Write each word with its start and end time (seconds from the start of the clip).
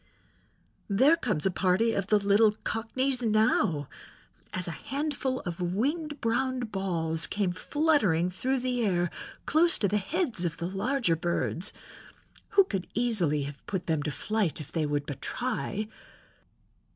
There 0.89 1.15
comes 1.15 1.45
a 1.45 1.51
party 1.51 1.93
of 1.93 2.07
the 2.07 2.17
little 2.17 2.53
cockneys 2.63 3.21
now," 3.21 3.87
as 4.51 4.67
a 4.67 4.71
handful 4.71 5.41
of 5.41 5.61
winged 5.61 6.19
brown 6.21 6.61
balls 6.61 7.27
came 7.27 7.51
fluttering 7.51 8.31
through 8.31 8.61
the 8.61 8.81
air 8.83 9.11
close 9.45 9.77
to 9.77 9.87
the 9.87 9.97
heads 9.99 10.43
of 10.43 10.57
the 10.57 10.65
larger 10.67 11.15
birds, 11.15 11.71
who 12.57 12.63
could 12.63 12.87
easily 12.95 13.43
have 13.43 13.63
put 13.67 13.85
them 13.85 14.01
to 14.01 14.09
flight 14.09 14.59
if 14.59 14.71
they 14.71 14.87
would 14.87 15.05
but 15.05 15.21
try. 15.21 15.87